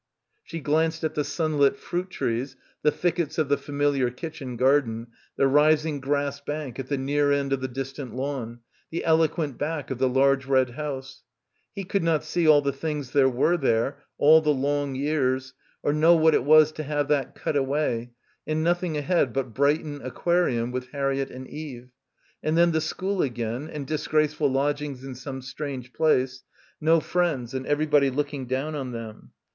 She 0.41 0.61
glanced 0.61 1.03
at 1.03 1.13
the 1.13 1.23
sunlit 1.23 1.77
fruit 1.77 2.09
trees, 2.09 2.55
the 2.81 2.89
thickets 2.89 3.37
of 3.37 3.49
the 3.49 3.55
familiar 3.59 4.09
kitchen 4.09 4.57
garden, 4.57 5.09
the 5.35 5.47
rising 5.47 5.99
grass 5.99 6.39
bank 6.39 6.79
at 6.79 6.87
the 6.87 6.97
near 6.97 7.31
end 7.31 7.53
of 7.53 7.61
the 7.61 7.67
distant 7.67 8.15
lawn, 8.15 8.61
the 8.89 9.05
eloquent 9.05 9.59
back 9.59 9.91
of 9.91 9.99
the 9.99 10.09
large 10.09 10.47
red 10.47 10.71
house. 10.71 11.21
He 11.75 11.83
could 11.83 12.01
not 12.01 12.23
see 12.23 12.47
all 12.47 12.63
the 12.63 12.73
things 12.73 13.11
there 13.11 13.29
were 13.29 13.57
there, 13.57 13.99
all 14.17 14.41
the 14.41 14.49
long 14.55 14.95
years, 14.95 15.53
or 15.83 15.93
know 15.93 16.15
what 16.15 16.33
it 16.33 16.45
was 16.45 16.71
to 16.71 16.83
have 16.83 17.07
that 17.09 17.35
cut 17.35 17.55
away 17.55 18.09
and 18.47 18.63
nothing 18.63 18.97
ahead 18.97 19.31
but 19.33 19.53
Brighton 19.53 20.01
aqua 20.03 20.33
rium 20.33 20.71
with 20.71 20.89
Harriett 20.89 21.29
and 21.29 21.47
Eve, 21.47 21.91
and 22.41 22.57
then 22.57 22.71
the 22.71 22.81
school 22.81 23.21
again, 23.21 23.69
and 23.69 23.85
disgraceful 23.85 24.49
lodgings 24.51 25.03
in 25.03 25.13
some 25.13 25.43
strange 25.43 25.93
place, 25.93 26.41
no 26.81 26.99
friends 26.99 27.53
and 27.53 27.67
everybody 27.67 28.09
looking 28.09 28.47
down 28.47 28.73
on 28.73 28.93
them. 28.93 29.33